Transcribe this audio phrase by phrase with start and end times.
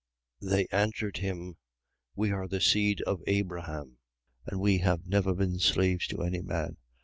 [0.41, 0.49] 8:33.
[0.51, 1.57] They answered him:
[2.15, 3.99] We are the seed of Abraham:
[4.47, 6.77] and we have never been slaves to any man.